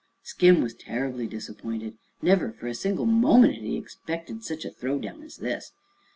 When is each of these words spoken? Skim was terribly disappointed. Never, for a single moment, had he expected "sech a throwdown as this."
Skim 0.23 0.63
was 0.63 0.73
terribly 0.73 1.27
disappointed. 1.27 1.95
Never, 2.23 2.53
for 2.53 2.65
a 2.65 2.73
single 2.73 3.05
moment, 3.05 3.53
had 3.53 3.61
he 3.63 3.77
expected 3.77 4.43
"sech 4.43 4.65
a 4.65 4.71
throwdown 4.71 5.21
as 5.23 5.37
this." 5.37 5.73